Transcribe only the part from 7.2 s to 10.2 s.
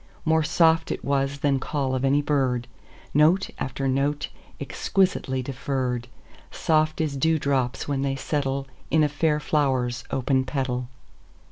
drops when they settleIn a fair flower's